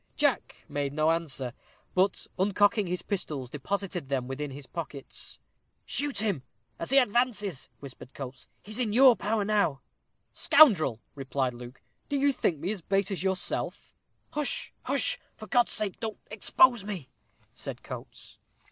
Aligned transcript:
Jack 0.15 0.65
made 0.67 0.93
no 0.93 1.11
answer, 1.11 1.53
but 1.93 2.25
uncocking 2.39 2.87
his 2.87 3.03
pistols, 3.03 3.51
deposited 3.51 4.09
them 4.09 4.27
within 4.27 4.49
his 4.49 4.65
pockets. 4.65 5.39
"Shoot 5.85 6.23
him 6.23 6.41
as 6.79 6.89
he 6.89 6.97
advances," 6.97 7.69
whispered 7.81 8.15
Coates; 8.15 8.47
"he 8.63 8.71
is 8.71 8.79
in 8.79 8.93
your 8.93 9.15
power 9.15 9.45
now." 9.45 9.81
"Scoundrel!" 10.33 11.01
replied 11.13 11.53
Luke, 11.53 11.83
"do 12.09 12.17
you 12.17 12.33
think 12.33 12.57
me 12.57 12.71
as 12.71 12.81
base 12.81 13.11
as 13.11 13.21
yourself?" 13.21 13.93
"Hush, 14.31 14.73
hush! 14.85 15.19
for 15.37 15.45
God's 15.45 15.71
sake 15.71 15.99
don't 15.99 16.17
expose 16.31 16.83
me," 16.83 17.09
said 17.53 17.83
Coates. 17.83 18.39